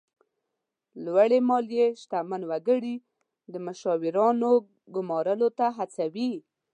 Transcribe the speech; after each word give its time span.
لوړې 1.03 1.39
مالیې 1.49 1.87
شتمن 2.01 2.41
وګړي 2.51 2.95
د 3.51 3.55
مشاورینو 3.65 4.51
ګمارلو 4.95 5.47
ته 5.57 5.65
هڅوي. 5.77 6.31